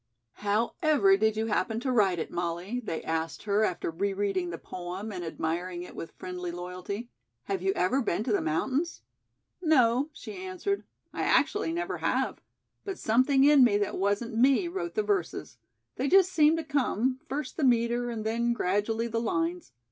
[0.37, 4.49] "How ever did you happen to write it, Molly?" they asked her after re reading
[4.49, 7.11] the poem and admiring it with friendly loyalty.
[7.43, 9.03] "Have you ever been to the mountains?"
[9.61, 12.41] "No," she answered, "I actually never have.
[12.83, 15.59] But something in me that wasn't me wrote the verses.
[15.97, 19.71] They just seemed to come, first the meter and then, gradually, the lines.